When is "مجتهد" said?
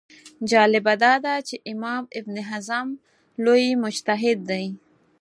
3.83-4.39